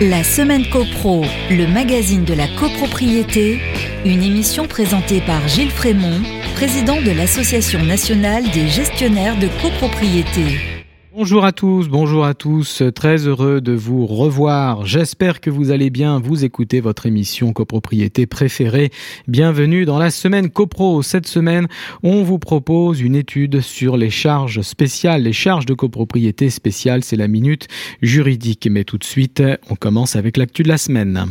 La 0.00 0.22
semaine 0.22 0.68
CoPro, 0.68 1.24
le 1.50 1.66
magazine 1.66 2.24
de 2.24 2.32
la 2.32 2.46
copropriété, 2.46 3.58
une 4.04 4.22
émission 4.22 4.68
présentée 4.68 5.20
par 5.20 5.46
Gilles 5.48 5.70
Frémont, 5.70 6.22
président 6.54 7.02
de 7.02 7.10
l'Association 7.10 7.82
nationale 7.82 8.44
des 8.52 8.68
gestionnaires 8.68 9.38
de 9.38 9.48
copropriété. 9.60 10.69
Bonjour 11.12 11.44
à 11.44 11.50
tous, 11.50 11.88
bonjour 11.88 12.24
à 12.24 12.34
tous, 12.34 12.84
très 12.94 13.26
heureux 13.26 13.60
de 13.60 13.72
vous 13.72 14.06
revoir. 14.06 14.86
J'espère 14.86 15.40
que 15.40 15.50
vous 15.50 15.72
allez 15.72 15.90
bien, 15.90 16.20
vous 16.20 16.44
écouter 16.44 16.80
votre 16.80 17.04
émission 17.06 17.52
copropriété 17.52 18.26
préférée. 18.26 18.90
Bienvenue 19.26 19.84
dans 19.84 19.98
la 19.98 20.10
semaine 20.10 20.50
copro. 20.50 21.02
Cette 21.02 21.26
semaine, 21.26 21.66
on 22.04 22.22
vous 22.22 22.38
propose 22.38 23.00
une 23.00 23.16
étude 23.16 23.60
sur 23.60 23.96
les 23.96 24.08
charges 24.08 24.60
spéciales, 24.60 25.24
les 25.24 25.32
charges 25.32 25.66
de 25.66 25.74
copropriété 25.74 26.48
spéciales, 26.48 27.02
c'est 27.02 27.16
la 27.16 27.26
minute 27.26 27.66
juridique. 28.02 28.68
Mais 28.70 28.84
tout 28.84 28.98
de 28.98 29.04
suite, 29.04 29.42
on 29.68 29.74
commence 29.74 30.14
avec 30.14 30.36
l'actu 30.36 30.62
de 30.62 30.68
la 30.68 30.78
semaine. 30.78 31.26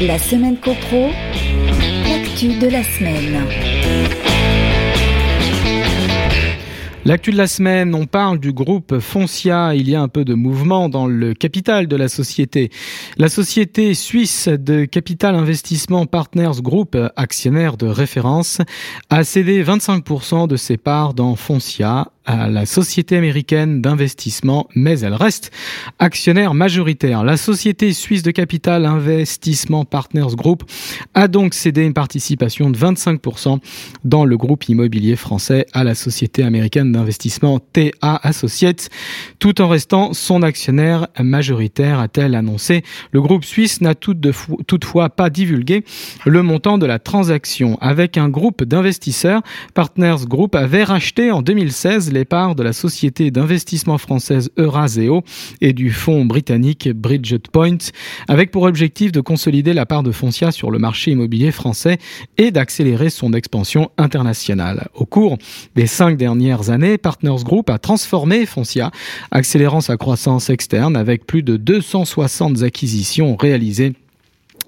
La 0.00 0.18
semaine 0.18 0.56
copro, 0.56 1.10
l'actu 2.08 2.58
de 2.58 2.68
la 2.68 2.82
semaine. 2.82 3.38
L'actu 7.06 7.32
de 7.32 7.36
la 7.36 7.46
semaine, 7.46 7.94
on 7.94 8.06
parle 8.06 8.38
du 8.38 8.54
groupe 8.54 8.98
Foncia. 8.98 9.74
Il 9.74 9.90
y 9.90 9.94
a 9.94 10.00
un 10.00 10.08
peu 10.08 10.24
de 10.24 10.32
mouvement 10.32 10.88
dans 10.88 11.06
le 11.06 11.34
capital 11.34 11.86
de 11.86 11.96
la 11.96 12.08
société. 12.08 12.70
La 13.18 13.28
société 13.28 13.92
suisse 13.92 14.48
de 14.48 14.86
Capital 14.86 15.34
Investissement 15.34 16.06
Partners 16.06 16.62
Group, 16.62 16.96
actionnaire 17.16 17.76
de 17.76 17.86
référence, 17.86 18.62
a 19.10 19.22
cédé 19.22 19.62
25% 19.62 20.48
de 20.48 20.56
ses 20.56 20.78
parts 20.78 21.12
dans 21.12 21.36
Foncia 21.36 22.10
à 22.26 22.48
la 22.48 22.66
société 22.66 23.16
américaine 23.16 23.82
d'investissement, 23.82 24.68
mais 24.74 25.00
elle 25.00 25.14
reste 25.14 25.50
actionnaire 25.98 26.54
majoritaire. 26.54 27.24
La 27.24 27.36
société 27.36 27.92
suisse 27.92 28.22
de 28.22 28.30
capital 28.30 28.86
Investissement 28.86 29.84
Partners 29.84 30.34
Group 30.34 30.64
a 31.14 31.28
donc 31.28 31.54
cédé 31.54 31.82
une 31.82 31.92
participation 31.92 32.70
de 32.70 32.78
25% 32.78 33.58
dans 34.04 34.24
le 34.24 34.36
groupe 34.36 34.68
immobilier 34.68 35.16
français 35.16 35.66
à 35.72 35.84
la 35.84 35.94
société 35.94 36.42
américaine 36.42 36.92
d'investissement 36.92 37.58
TA 37.58 38.20
Associates, 38.22 38.88
tout 39.38 39.60
en 39.60 39.68
restant 39.68 40.12
son 40.12 40.42
actionnaire 40.42 41.08
majoritaire, 41.20 41.98
a-t-elle 41.98 42.34
annoncé. 42.34 42.82
Le 43.12 43.20
groupe 43.20 43.44
suisse 43.44 43.80
n'a 43.80 43.94
toutefois 43.94 45.10
pas 45.10 45.30
divulgué 45.30 45.84
le 46.24 46.42
montant 46.42 46.78
de 46.78 46.86
la 46.86 46.98
transaction. 46.98 47.76
Avec 47.80 48.16
un 48.16 48.28
groupe 48.28 48.64
d'investisseurs, 48.64 49.42
Partners 49.74 50.26
Group 50.26 50.54
avait 50.54 50.84
racheté 50.84 51.30
en 51.30 51.42
2016 51.42 52.13
les 52.14 52.24
parts 52.24 52.54
de 52.54 52.62
la 52.62 52.72
société 52.72 53.30
d'investissement 53.30 53.98
française 53.98 54.50
Euraseo 54.56 55.22
et 55.60 55.72
du 55.72 55.90
fonds 55.90 56.24
britannique 56.24 56.88
Bridget-Point, 56.88 57.90
avec 58.28 58.50
pour 58.50 58.62
objectif 58.62 59.12
de 59.12 59.20
consolider 59.20 59.74
la 59.74 59.84
part 59.84 60.02
de 60.02 60.12
Foncia 60.12 60.50
sur 60.50 60.70
le 60.70 60.78
marché 60.78 61.10
immobilier 61.10 61.50
français 61.50 61.98
et 62.38 62.50
d'accélérer 62.50 63.10
son 63.10 63.32
expansion 63.32 63.90
internationale. 63.98 64.88
Au 64.94 65.04
cours 65.04 65.36
des 65.74 65.86
cinq 65.86 66.16
dernières 66.16 66.70
années, 66.70 66.96
Partners 66.96 67.44
Group 67.44 67.68
a 67.68 67.78
transformé 67.78 68.46
Foncia, 68.46 68.90
accélérant 69.30 69.80
sa 69.80 69.96
croissance 69.96 70.48
externe 70.48 70.96
avec 70.96 71.26
plus 71.26 71.42
de 71.42 71.56
260 71.56 72.62
acquisitions 72.62 73.36
réalisées 73.36 73.94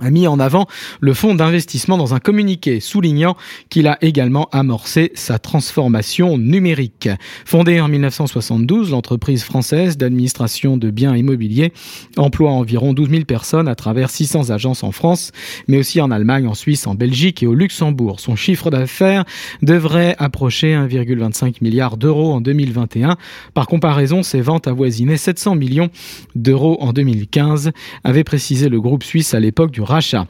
a 0.00 0.10
mis 0.10 0.26
en 0.26 0.38
avant 0.38 0.66
le 1.00 1.14
fonds 1.14 1.34
d'investissement 1.34 1.96
dans 1.96 2.14
un 2.14 2.20
communiqué 2.20 2.80
soulignant 2.80 3.36
qu'il 3.70 3.86
a 3.86 3.98
également 4.02 4.48
amorcé 4.52 5.12
sa 5.14 5.38
transformation 5.38 6.38
numérique. 6.38 7.08
Fondée 7.44 7.80
en 7.80 7.88
1972, 7.88 8.90
l'entreprise 8.90 9.42
française 9.42 9.96
d'administration 9.96 10.76
de 10.76 10.90
biens 10.90 11.16
immobiliers 11.16 11.72
emploie 12.16 12.50
environ 12.50 12.92
12 12.92 13.10
000 13.10 13.24
personnes 13.24 13.68
à 13.68 13.74
travers 13.74 14.10
600 14.10 14.50
agences 14.50 14.84
en 14.84 14.92
France, 14.92 15.32
mais 15.68 15.78
aussi 15.78 16.00
en 16.00 16.10
Allemagne, 16.10 16.46
en 16.46 16.54
Suisse, 16.54 16.86
en 16.86 16.94
Belgique 16.94 17.42
et 17.42 17.46
au 17.46 17.54
Luxembourg. 17.54 18.20
Son 18.20 18.36
chiffre 18.36 18.70
d'affaires 18.70 19.24
devrait 19.62 20.14
approcher 20.18 20.74
1,25 20.74 21.56
milliard 21.62 21.96
d'euros 21.96 22.32
en 22.32 22.40
2021. 22.40 23.16
Par 23.54 23.66
comparaison, 23.66 24.22
ses 24.22 24.40
ventes 24.40 24.68
avoisinaient 24.68 25.16
700 25.16 25.56
millions 25.56 25.90
d'euros 26.34 26.76
en 26.80 26.92
2015, 26.92 27.72
avait 28.04 28.24
précisé 28.24 28.68
le 28.68 28.80
groupe 28.80 29.04
suisse 29.04 29.34
à 29.34 29.40
l'époque 29.40 29.70
du 29.70 29.82
rachat. 29.86 30.26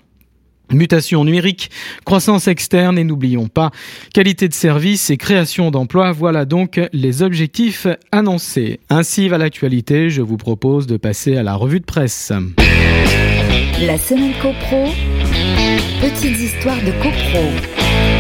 Mutation 0.73 1.25
numérique, 1.25 1.71
croissance 2.05 2.49
externe 2.49 2.99
et 2.99 3.05
n'oublions 3.05 3.47
pas 3.47 3.71
qualité 4.13 4.49
de 4.49 4.55
service 4.55 5.11
et 5.11 5.17
création 5.17 5.71
d'emplois, 5.71 6.11
voilà 6.11 6.45
donc 6.45 6.81
les 6.93 7.23
objectifs 7.23 7.87
annoncés. 8.11 8.81
Ainsi 8.91 9.29
va 9.29 9.39
l'actualité, 9.39 10.11
je 10.11 10.23
vous 10.23 10.37
propose 10.37 10.89
de 10.89 10.97
passer 10.97 11.37
à 11.37 11.45
la 11.45 11.55
revue 11.55 11.79
de 11.79 11.85
presse. 11.85 12.33
La 13.81 13.97
semaine 13.97 14.33
CoPro, 14.43 14.87
petites 16.01 16.41
histoires 16.41 16.83
de 16.83 16.91
CoPro. 17.01 18.16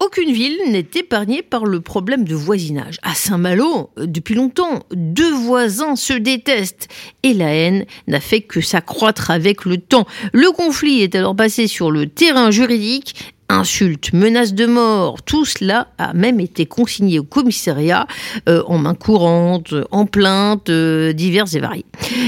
Aucune 0.00 0.32
ville 0.32 0.58
n'est 0.68 0.88
épargnée 0.94 1.42
par 1.42 1.66
le 1.66 1.80
problème 1.80 2.24
de 2.24 2.34
voisinage. 2.34 2.96
À 3.02 3.14
Saint-Malo, 3.14 3.90
euh, 3.98 4.06
depuis 4.06 4.34
longtemps, 4.34 4.80
deux 4.92 5.32
voisins 5.32 5.94
se 5.94 6.14
détestent 6.14 6.88
et 7.22 7.34
la 7.34 7.54
haine 7.54 7.84
n'a 8.08 8.20
fait 8.20 8.40
que 8.40 8.60
s'accroître 8.60 9.30
avec 9.30 9.64
le 9.64 9.78
temps. 9.78 10.06
Le 10.32 10.50
conflit 10.52 11.02
est 11.02 11.14
alors 11.14 11.36
passé 11.36 11.66
sur 11.66 11.90
le 11.90 12.06
terrain 12.06 12.50
juridique 12.50 13.34
insultes, 13.50 14.12
menaces 14.12 14.54
de 14.54 14.66
mort, 14.66 15.22
tout 15.22 15.44
cela 15.44 15.88
a 15.98 16.12
même 16.14 16.40
été 16.40 16.66
consigné 16.66 17.18
au 17.18 17.24
commissariat 17.24 18.06
euh, 18.48 18.62
en 18.66 18.78
main 18.78 18.94
courante, 18.94 19.74
en 19.90 20.06
plaintes 20.06 20.70
euh, 20.70 21.12
diverses 21.12 21.54
et 21.54 21.60
variées. 21.60 21.84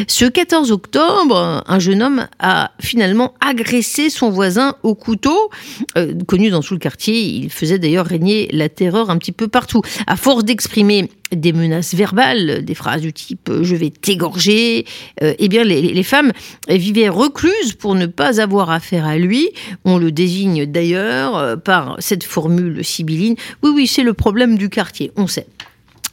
Ce 0.08 0.24
14 0.24 0.72
octobre, 0.72 1.62
un 1.66 1.78
jeune 1.78 2.02
homme 2.02 2.26
a 2.38 2.72
finalement 2.80 3.34
agressé 3.40 4.10
son 4.10 4.30
voisin 4.30 4.76
au 4.82 4.94
couteau. 4.94 5.50
Euh, 5.96 6.14
connu 6.26 6.50
dans 6.50 6.60
tout 6.60 6.74
le 6.74 6.80
quartier, 6.80 7.20
il 7.20 7.50
faisait 7.50 7.78
d'ailleurs 7.78 8.06
régner 8.06 8.48
la 8.52 8.68
terreur 8.68 9.10
un 9.10 9.18
petit 9.18 9.32
peu 9.32 9.48
partout. 9.48 9.82
À 10.06 10.16
force 10.16 10.44
d'exprimer 10.44 11.10
des 11.32 11.52
menaces 11.52 11.94
verbales, 11.94 12.64
des 12.64 12.74
phrases 12.74 13.02
du 13.02 13.12
type 13.12 13.48
euh, 13.48 13.64
je 13.64 13.76
vais 13.76 13.90
t'égorger, 13.90 14.84
euh, 15.22 15.34
eh 15.38 15.48
bien 15.48 15.64
les, 15.64 16.02
femmes 16.02 16.32
vivaient 16.68 17.08
recluses 17.08 17.74
pour 17.78 17.94
ne 17.94 18.06
pas 18.06 18.40
avoir 18.40 18.70
affaire 18.70 19.06
à 19.06 19.16
lui. 19.16 19.50
On 19.84 19.98
le 19.98 20.12
désigne 20.12 20.66
d'ailleurs 20.66 21.36
euh, 21.36 21.56
par 21.56 21.96
cette 21.98 22.24
formule 22.24 22.84
sibylline. 22.84 23.36
Oui, 23.62 23.70
oui, 23.74 23.86
c'est 23.86 24.02
le 24.02 24.14
problème 24.14 24.58
du 24.58 24.68
quartier, 24.68 25.12
on 25.16 25.26
sait. 25.26 25.46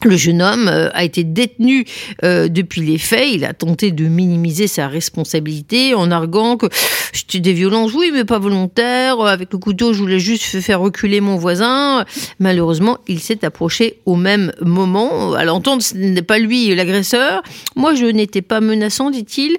Le 0.02 0.16
jeune 0.16 0.40
homme 0.40 0.68
euh, 0.68 0.88
a 0.94 1.04
été 1.04 1.24
détenu 1.24 1.84
euh, 2.24 2.48
depuis 2.48 2.80
les 2.80 2.96
faits. 2.96 3.28
Il 3.32 3.44
a 3.44 3.52
tenté 3.52 3.90
de 3.90 4.06
minimiser 4.06 4.66
sa 4.66 4.88
responsabilité 4.88 5.94
en 5.94 6.10
arguant 6.10 6.56
que 6.56 6.66
c'était 7.12 7.40
des 7.40 7.52
violences, 7.52 7.92
oui, 7.92 8.10
mais 8.12 8.24
pas 8.24 8.38
volontaires. 8.38 9.20
Avec 9.20 9.52
le 9.52 9.58
couteau, 9.58 9.92
je 9.92 9.98
voulais 9.98 10.18
juste 10.18 10.60
faire 10.60 10.80
reculer 10.80 11.20
mon 11.20 11.36
voisin. 11.36 12.06
Malheureusement, 12.38 12.98
il 13.08 13.20
s'est 13.20 13.44
approché 13.44 13.98
au 14.06 14.16
même 14.16 14.52
moment. 14.62 15.34
À 15.34 15.44
l'entendre, 15.44 15.82
ce 15.82 15.94
n'est 15.94 16.22
pas 16.22 16.38
lui 16.38 16.74
l'agresseur. 16.74 17.42
Moi, 17.76 17.94
je 17.94 18.06
n'étais 18.06 18.42
pas 18.42 18.62
menaçant, 18.62 19.10
dit-il. 19.10 19.56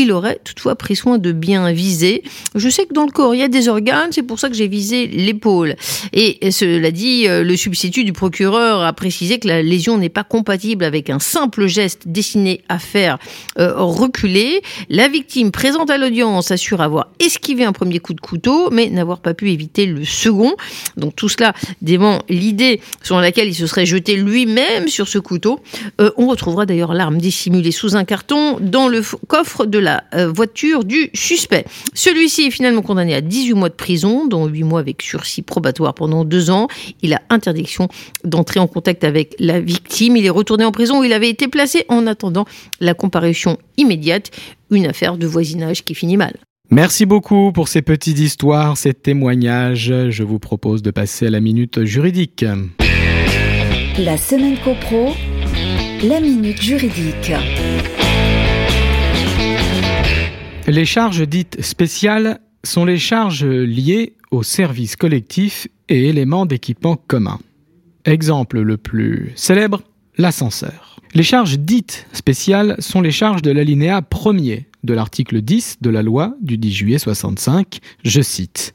Il 0.00 0.12
aurait 0.12 0.38
toutefois 0.44 0.76
pris 0.76 0.94
soin 0.94 1.18
de 1.18 1.32
bien 1.32 1.72
viser. 1.72 2.22
Je 2.54 2.68
sais 2.68 2.86
que 2.86 2.94
dans 2.94 3.04
le 3.04 3.10
corps, 3.10 3.34
il 3.34 3.40
y 3.40 3.42
a 3.42 3.48
des 3.48 3.68
organes, 3.68 4.12
c'est 4.12 4.22
pour 4.22 4.38
ça 4.38 4.48
que 4.48 4.54
j'ai 4.54 4.68
visé 4.68 5.08
l'épaule. 5.08 5.74
Et 6.12 6.52
cela 6.52 6.92
dit, 6.92 7.26
euh, 7.26 7.42
le 7.42 7.56
substitut 7.56 8.04
du 8.04 8.12
procureur 8.12 8.82
a 8.82 8.92
précisé 8.92 9.40
que 9.40 9.48
la 9.48 9.60
lésion 9.60 9.98
n'est 9.98 10.08
pas 10.08 10.22
compatible 10.22 10.84
avec 10.84 11.10
un 11.10 11.18
simple 11.18 11.66
geste 11.66 12.02
destiné 12.06 12.60
à 12.68 12.78
faire 12.78 13.18
euh, 13.58 13.72
reculer. 13.74 14.62
La 14.88 15.08
victime 15.08 15.50
présente 15.50 15.90
à 15.90 15.98
l'audience 15.98 16.52
assure 16.52 16.80
avoir 16.80 17.08
esquivé 17.18 17.64
un 17.64 17.72
premier 17.72 17.98
coup 17.98 18.14
de 18.14 18.20
couteau, 18.20 18.70
mais 18.70 18.90
n'avoir 18.90 19.18
pas 19.18 19.34
pu 19.34 19.50
éviter 19.50 19.84
le 19.86 20.04
second. 20.04 20.54
Donc 20.96 21.16
tout 21.16 21.28
cela 21.28 21.54
dément 21.82 22.22
l'idée 22.28 22.80
selon 23.02 23.18
laquelle 23.18 23.48
il 23.48 23.54
se 23.56 23.66
serait 23.66 23.84
jeté 23.84 24.14
lui-même 24.14 24.86
sur 24.86 25.08
ce 25.08 25.18
couteau. 25.18 25.58
Euh, 26.00 26.12
on 26.16 26.28
retrouvera 26.28 26.66
d'ailleurs 26.66 26.94
l'arme 26.94 27.18
dissimulée 27.18 27.72
sous 27.72 27.96
un 27.96 28.04
carton 28.04 28.58
dans 28.60 28.86
le 28.86 29.02
coffre 29.26 29.66
de 29.66 29.80
la 29.80 29.87
la 29.88 30.04
euh, 30.14 30.30
voiture 30.30 30.84
du 30.84 31.10
suspect. 31.14 31.64
Celui-ci 31.94 32.42
est 32.42 32.50
finalement 32.50 32.82
condamné 32.82 33.14
à 33.14 33.20
18 33.20 33.54
mois 33.54 33.68
de 33.68 33.74
prison, 33.74 34.26
dont 34.26 34.46
8 34.46 34.62
mois 34.64 34.80
avec 34.80 35.02
sursis 35.02 35.42
probatoire 35.42 35.94
pendant 35.94 36.24
2 36.24 36.50
ans. 36.50 36.68
Il 37.02 37.14
a 37.14 37.22
interdiction 37.30 37.88
d'entrer 38.24 38.60
en 38.60 38.66
contact 38.66 39.04
avec 39.04 39.34
la 39.38 39.60
victime. 39.60 40.16
Il 40.16 40.26
est 40.26 40.30
retourné 40.30 40.64
en 40.64 40.72
prison 40.72 41.00
où 41.00 41.04
il 41.04 41.12
avait 41.12 41.30
été 41.30 41.48
placé 41.48 41.84
en 41.88 42.06
attendant 42.06 42.44
la 42.80 42.94
comparution 42.94 43.58
immédiate. 43.76 44.30
Une 44.70 44.86
affaire 44.86 45.16
de 45.16 45.26
voisinage 45.26 45.82
qui 45.82 45.94
finit 45.94 46.18
mal. 46.18 46.34
Merci 46.70 47.06
beaucoup 47.06 47.52
pour 47.52 47.68
ces 47.68 47.80
petites 47.80 48.18
histoires, 48.18 48.76
ces 48.76 48.92
témoignages. 48.92 49.94
Je 50.10 50.22
vous 50.22 50.38
propose 50.38 50.82
de 50.82 50.90
passer 50.90 51.28
à 51.28 51.30
la 51.30 51.40
minute 51.40 51.84
juridique. 51.84 52.44
La 53.98 54.18
semaine 54.18 54.58
copro, 54.62 55.14
la 56.02 56.20
minute 56.20 56.60
juridique. 56.60 57.32
Les 60.68 60.84
charges 60.84 61.26
dites 61.26 61.62
spéciales 61.62 62.40
sont 62.62 62.84
les 62.84 62.98
charges 62.98 63.46
liées 63.46 64.16
aux 64.30 64.42
services 64.42 64.96
collectifs 64.96 65.66
et 65.88 66.08
éléments 66.08 66.44
d'équipement 66.44 66.96
commun. 66.96 67.38
Exemple 68.04 68.60
le 68.60 68.76
plus 68.76 69.32
célèbre, 69.34 69.80
l'ascenseur. 70.18 71.00
Les 71.14 71.22
charges 71.22 71.58
dites 71.58 72.06
spéciales 72.12 72.76
sont 72.80 73.00
les 73.00 73.10
charges 73.10 73.40
de 73.40 73.50
l'alinéa 73.50 74.02
premier 74.02 74.66
de 74.84 74.92
l'article 74.92 75.40
10 75.40 75.78
de 75.80 75.88
la 75.88 76.02
loi 76.02 76.36
du 76.42 76.58
10 76.58 76.70
juillet 76.70 76.98
65, 76.98 77.78
je 78.04 78.20
cite. 78.20 78.74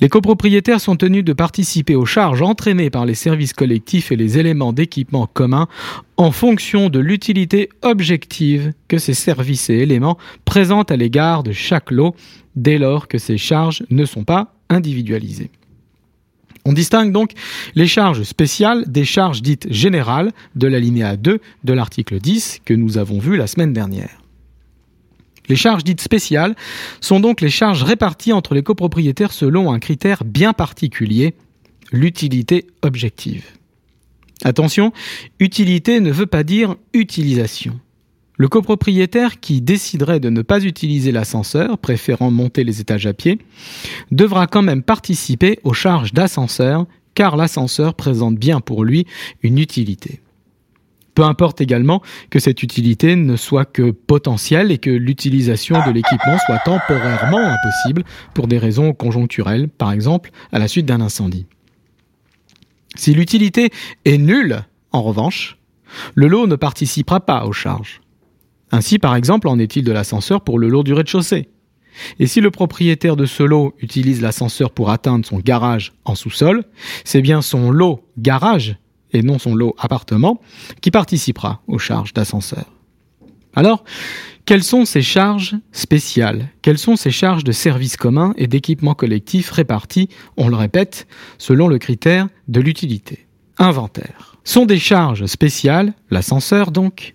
Les 0.00 0.08
copropriétaires 0.08 0.80
sont 0.80 0.96
tenus 0.96 1.24
de 1.24 1.32
participer 1.32 1.94
aux 1.94 2.06
charges 2.06 2.42
entraînées 2.42 2.90
par 2.90 3.06
les 3.06 3.14
services 3.14 3.52
collectifs 3.52 4.12
et 4.12 4.16
les 4.16 4.38
éléments 4.38 4.72
d'équipement 4.72 5.26
commun 5.26 5.68
en 6.16 6.30
fonction 6.30 6.88
de 6.88 6.98
l'utilité 6.98 7.70
objective 7.82 8.72
que 8.88 8.98
ces 8.98 9.14
services 9.14 9.70
et 9.70 9.78
éléments 9.78 10.18
présentent 10.44 10.90
à 10.90 10.96
l'égard 10.96 11.42
de 11.42 11.52
chaque 11.52 11.90
lot 11.90 12.14
dès 12.56 12.78
lors 12.78 13.08
que 13.08 13.18
ces 13.18 13.38
charges 13.38 13.82
ne 13.90 14.04
sont 14.04 14.24
pas 14.24 14.54
individualisées. 14.68 15.50
On 16.64 16.72
distingue 16.72 17.12
donc 17.12 17.32
les 17.74 17.86
charges 17.86 18.22
spéciales 18.22 18.84
des 18.86 19.04
charges 19.04 19.42
dites 19.42 19.72
générales 19.72 20.32
de 20.56 20.66
l'alinéa 20.66 21.16
2 21.16 21.40
de 21.64 21.72
l'article 21.72 22.18
10 22.20 22.60
que 22.64 22.74
nous 22.74 22.98
avons 22.98 23.18
vu 23.18 23.36
la 23.36 23.46
semaine 23.46 23.72
dernière. 23.72 24.19
Les 25.50 25.56
charges 25.56 25.82
dites 25.82 26.00
spéciales 26.00 26.54
sont 27.00 27.18
donc 27.18 27.40
les 27.40 27.50
charges 27.50 27.82
réparties 27.82 28.32
entre 28.32 28.54
les 28.54 28.62
copropriétaires 28.62 29.32
selon 29.32 29.72
un 29.72 29.80
critère 29.80 30.22
bien 30.22 30.52
particulier, 30.52 31.34
l'utilité 31.90 32.68
objective. 32.82 33.44
Attention, 34.44 34.92
utilité 35.40 35.98
ne 35.98 36.12
veut 36.12 36.26
pas 36.26 36.44
dire 36.44 36.76
utilisation. 36.94 37.80
Le 38.36 38.46
copropriétaire 38.46 39.40
qui 39.40 39.60
déciderait 39.60 40.20
de 40.20 40.30
ne 40.30 40.42
pas 40.42 40.64
utiliser 40.64 41.10
l'ascenseur, 41.10 41.78
préférant 41.78 42.30
monter 42.30 42.62
les 42.62 42.80
étages 42.80 43.06
à 43.06 43.12
pied, 43.12 43.40
devra 44.12 44.46
quand 44.46 44.62
même 44.62 44.84
participer 44.84 45.58
aux 45.64 45.74
charges 45.74 46.12
d'ascenseur 46.12 46.86
car 47.14 47.36
l'ascenseur 47.36 47.94
présente 47.94 48.36
bien 48.36 48.60
pour 48.60 48.84
lui 48.84 49.04
une 49.42 49.58
utilité. 49.58 50.20
Peu 51.20 51.26
importe 51.26 51.60
également 51.60 52.00
que 52.30 52.38
cette 52.38 52.62
utilité 52.62 53.14
ne 53.14 53.36
soit 53.36 53.66
que 53.66 53.90
potentielle 53.90 54.72
et 54.72 54.78
que 54.78 54.88
l'utilisation 54.88 55.76
de 55.86 55.90
l'équipement 55.90 56.38
soit 56.46 56.60
temporairement 56.60 57.36
impossible 57.36 58.04
pour 58.32 58.46
des 58.46 58.56
raisons 58.56 58.94
conjoncturelles, 58.94 59.68
par 59.68 59.92
exemple 59.92 60.30
à 60.50 60.58
la 60.58 60.66
suite 60.66 60.86
d'un 60.86 61.02
incendie. 61.02 61.44
Si 62.94 63.12
l'utilité 63.12 63.68
est 64.06 64.16
nulle, 64.16 64.62
en 64.92 65.02
revanche, 65.02 65.58
le 66.14 66.26
lot 66.26 66.46
ne 66.46 66.56
participera 66.56 67.20
pas 67.20 67.44
aux 67.44 67.52
charges. 67.52 68.00
Ainsi, 68.72 68.98
par 68.98 69.14
exemple, 69.14 69.46
en 69.48 69.58
est-il 69.58 69.84
de 69.84 69.92
l'ascenseur 69.92 70.40
pour 70.40 70.58
le 70.58 70.70
lot 70.70 70.84
du 70.84 70.94
rez-de-chaussée. 70.94 71.50
Et 72.18 72.26
si 72.26 72.40
le 72.40 72.50
propriétaire 72.50 73.16
de 73.16 73.26
ce 73.26 73.42
lot 73.42 73.74
utilise 73.80 74.22
l'ascenseur 74.22 74.70
pour 74.70 74.88
atteindre 74.88 75.26
son 75.26 75.38
garage 75.38 75.92
en 76.06 76.14
sous-sol, 76.14 76.64
c'est 77.04 77.20
bien 77.20 77.42
son 77.42 77.70
lot 77.70 78.08
garage 78.16 78.78
et 79.12 79.22
non 79.22 79.38
son 79.38 79.54
lot 79.54 79.74
appartement, 79.78 80.40
qui 80.80 80.90
participera 80.90 81.62
aux 81.66 81.78
charges 81.78 82.14
d'ascenseur. 82.14 82.64
Alors, 83.54 83.84
quelles 84.44 84.64
sont 84.64 84.84
ces 84.84 85.02
charges 85.02 85.56
spéciales? 85.72 86.48
Quelles 86.62 86.78
sont 86.78 86.96
ces 86.96 87.10
charges 87.10 87.44
de 87.44 87.52
services 87.52 87.96
communs 87.96 88.32
et 88.36 88.46
d'équipements 88.46 88.94
collectifs 88.94 89.50
réparties, 89.50 90.08
on 90.36 90.48
le 90.48 90.56
répète, 90.56 91.06
selon 91.38 91.68
le 91.68 91.78
critère 91.78 92.28
de 92.48 92.60
l'utilité? 92.60 93.26
Inventaire. 93.58 94.36
Sont 94.44 94.66
des 94.66 94.78
charges 94.78 95.26
spéciales, 95.26 95.92
l'ascenseur 96.10 96.70
donc? 96.70 97.14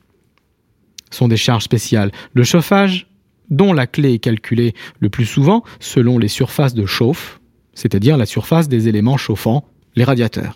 Sont 1.12 1.28
des 1.28 1.38
charges 1.38 1.64
spéciales 1.64 2.12
le 2.34 2.44
chauffage, 2.44 3.08
dont 3.50 3.74
la 3.74 3.88
clé 3.88 4.14
est 4.14 4.20
calculée 4.20 4.74
le 5.00 5.10
plus 5.10 5.26
souvent 5.26 5.64
selon 5.80 6.18
les 6.18 6.28
surfaces 6.28 6.74
de 6.74 6.86
chauffe, 6.86 7.40
c'est-à-dire 7.74 8.18
la 8.18 8.26
surface 8.26 8.68
des 8.68 8.88
éléments 8.88 9.18
chauffants, 9.18 9.66
les 9.96 10.04
radiateurs. 10.04 10.56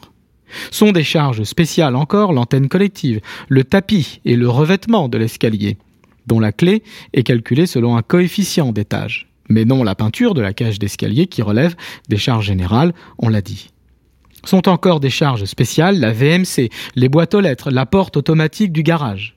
Sont 0.71 0.91
des 0.91 1.03
charges 1.03 1.43
spéciales 1.43 1.95
encore 1.95 2.33
l'antenne 2.33 2.69
collective, 2.69 3.21
le 3.47 3.63
tapis 3.63 4.21
et 4.25 4.35
le 4.35 4.49
revêtement 4.49 5.09
de 5.09 5.17
l'escalier, 5.17 5.77
dont 6.27 6.39
la 6.39 6.51
clé 6.51 6.83
est 7.13 7.23
calculée 7.23 7.65
selon 7.65 7.97
un 7.97 8.01
coefficient 8.01 8.71
d'étage, 8.71 9.29
mais 9.49 9.65
non 9.65 9.83
la 9.83 9.95
peinture 9.95 10.33
de 10.33 10.41
la 10.41 10.53
cage 10.53 10.79
d'escalier 10.79 11.27
qui 11.27 11.41
relève 11.41 11.75
des 12.07 12.17
charges 12.17 12.45
générales, 12.45 12.93
on 13.17 13.29
l'a 13.29 13.41
dit. 13.41 13.69
Sont 14.45 14.69
encore 14.69 14.99
des 14.99 15.09
charges 15.09 15.45
spéciales 15.45 15.99
la 15.99 16.13
VMC, 16.13 16.69
les 16.95 17.09
boîtes 17.09 17.33
aux 17.33 17.41
lettres, 17.41 17.71
la 17.71 17.85
porte 17.85 18.15
automatique 18.15 18.71
du 18.71 18.83
garage. 18.83 19.35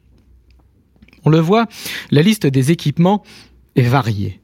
On 1.25 1.31
le 1.31 1.41
voit, 1.41 1.67
la 2.11 2.23
liste 2.23 2.47
des 2.47 2.71
équipements 2.71 3.23
est 3.75 3.83
variée. 3.83 4.41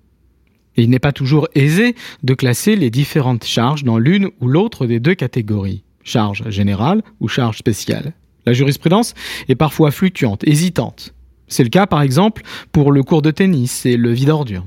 Il 0.76 0.90
n'est 0.90 0.98
pas 1.00 1.12
toujours 1.12 1.48
aisé 1.54 1.96
de 2.22 2.34
classer 2.34 2.76
les 2.76 2.90
différentes 2.90 3.44
charges 3.44 3.84
dans 3.84 3.98
l'une 3.98 4.30
ou 4.40 4.46
l'autre 4.48 4.86
des 4.86 5.00
deux 5.00 5.14
catégories 5.14 5.82
charge 6.02 6.48
générale 6.50 7.02
ou 7.20 7.28
charge 7.28 7.58
spéciale. 7.58 8.12
La 8.46 8.52
jurisprudence 8.52 9.14
est 9.48 9.54
parfois 9.54 9.90
fluctuante, 9.90 10.46
hésitante. 10.46 11.14
C'est 11.48 11.64
le 11.64 11.68
cas 11.70 11.86
par 11.86 12.02
exemple 12.02 12.42
pour 12.72 12.92
le 12.92 13.02
cours 13.02 13.22
de 13.22 13.30
tennis 13.30 13.86
et 13.86 13.96
le 13.96 14.12
vide 14.12 14.30
ordure. 14.30 14.66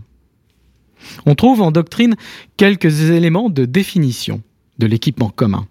On 1.26 1.36
trouve 1.36 1.62
en 1.62 1.72
doctrine 1.72 2.16
quelques 2.58 3.10
éléments 3.10 3.50
de 3.50 3.66
définition 3.66 4.42
de 4.78 4.88
l'équipement 4.88 5.30
commun. 5.30 5.68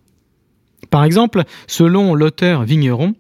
Par 0.91 1.05
exemple, 1.05 1.45
selon 1.67 2.15
l'auteur 2.15 2.65
Vigneron, 2.65 3.15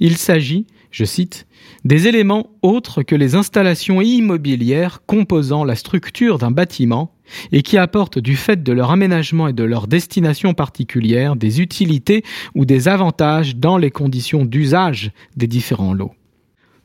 il 0.00 0.16
s'agit, 0.16 0.66
je 0.96 1.04
cite, 1.04 1.46
des 1.84 2.08
éléments 2.08 2.48
autres 2.62 3.02
que 3.02 3.14
les 3.14 3.34
installations 3.34 4.00
immobilières 4.00 5.02
composant 5.04 5.62
la 5.62 5.74
structure 5.74 6.38
d'un 6.38 6.50
bâtiment 6.50 7.12
et 7.52 7.60
qui 7.60 7.76
apportent 7.76 8.18
du 8.18 8.34
fait 8.34 8.62
de 8.62 8.72
leur 8.72 8.90
aménagement 8.90 9.46
et 9.46 9.52
de 9.52 9.62
leur 9.62 9.88
destination 9.88 10.54
particulière 10.54 11.36
des 11.36 11.60
utilités 11.60 12.24
ou 12.54 12.64
des 12.64 12.88
avantages 12.88 13.56
dans 13.56 13.76
les 13.76 13.90
conditions 13.90 14.46
d'usage 14.46 15.10
des 15.36 15.46
différents 15.46 15.92
lots. 15.92 16.14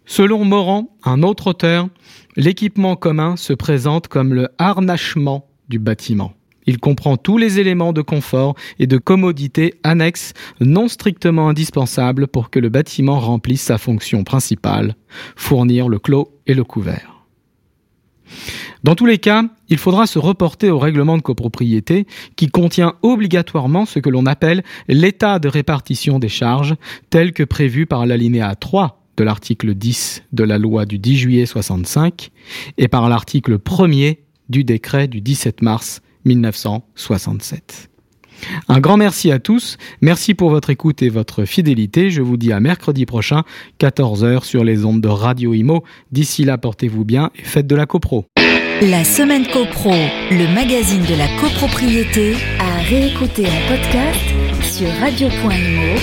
Selon 0.05 0.43
Morand, 0.43 0.93
un 1.05 1.23
autre 1.23 1.47
auteur, 1.47 1.87
l'équipement 2.35 2.97
commun 2.97 3.37
se 3.37 3.53
présente 3.53 4.09
comme 4.09 4.33
le 4.33 4.49
harnachement 4.57 5.47
du 5.69 5.79
bâtiment. 5.79 6.33
Il 6.71 6.79
comprend 6.79 7.17
tous 7.17 7.37
les 7.37 7.59
éléments 7.59 7.91
de 7.91 8.01
confort 8.01 8.55
et 8.79 8.87
de 8.87 8.97
commodité 8.97 9.73
annexes 9.83 10.31
non 10.61 10.87
strictement 10.87 11.49
indispensables 11.49 12.29
pour 12.29 12.49
que 12.49 12.59
le 12.59 12.69
bâtiment 12.69 13.19
remplisse 13.19 13.63
sa 13.63 13.77
fonction 13.77 14.23
principale, 14.23 14.95
fournir 15.35 15.89
le 15.89 15.99
clos 15.99 16.31
et 16.47 16.53
le 16.53 16.63
couvert. 16.63 17.25
Dans 18.85 18.95
tous 18.95 19.05
les 19.05 19.17
cas, 19.17 19.43
il 19.67 19.79
faudra 19.79 20.07
se 20.07 20.17
reporter 20.17 20.69
au 20.69 20.79
règlement 20.79 21.17
de 21.17 21.21
copropriété 21.21 22.07
qui 22.37 22.47
contient 22.47 22.93
obligatoirement 23.01 23.85
ce 23.85 23.99
que 23.99 24.09
l'on 24.09 24.25
appelle 24.25 24.63
l'état 24.87 25.39
de 25.39 25.49
répartition 25.49 26.19
des 26.19 26.29
charges 26.29 26.75
tel 27.09 27.33
que 27.33 27.43
prévu 27.43 27.85
par 27.85 28.05
l'alinéa 28.05 28.55
3 28.55 29.03
de 29.17 29.25
l'article 29.25 29.75
10 29.75 30.23
de 30.31 30.43
la 30.45 30.57
loi 30.57 30.85
du 30.85 30.99
10 30.99 31.17
juillet 31.17 31.45
65 31.45 32.31
et 32.77 32.87
par 32.87 33.09
l'article 33.09 33.57
1er 33.57 34.19
du 34.47 34.63
décret 34.63 35.09
du 35.09 35.19
17 35.19 35.61
mars 35.63 36.01
1967. 36.25 37.91
Un 38.67 38.79
grand 38.79 38.97
merci 38.97 39.31
à 39.31 39.39
tous, 39.39 39.77
merci 40.01 40.33
pour 40.33 40.49
votre 40.49 40.69
écoute 40.69 41.01
et 41.01 41.09
votre 41.09 41.45
fidélité. 41.45 42.09
Je 42.09 42.21
vous 42.21 42.37
dis 42.37 42.51
à 42.51 42.59
mercredi 42.59 43.05
prochain, 43.05 43.43
14h 43.79 44.43
sur 44.43 44.63
les 44.63 44.85
ondes 44.85 45.01
de 45.01 45.07
Radio 45.07 45.53
Imo. 45.53 45.83
D'ici 46.11 46.43
là, 46.43 46.57
portez-vous 46.57 47.05
bien 47.05 47.31
et 47.35 47.43
faites 47.43 47.67
de 47.67 47.75
la 47.75 47.85
copro. 47.85 48.25
La 48.81 49.03
semaine 49.03 49.45
copro, 49.45 49.91
le 49.91 50.55
magazine 50.55 51.03
de 51.03 51.15
la 51.15 51.27
copropriété, 51.39 52.33
à 52.59 52.81
réécouter 52.81 53.45
en 53.45 53.67
podcast 53.67 54.19
sur 54.63 54.87
radio.imo 54.99 55.99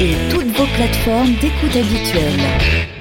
et 0.00 0.30
toutes 0.30 0.56
vos 0.56 0.66
plateformes 0.76 1.34
d'écoute 1.40 1.74
habituelles. 1.74 2.99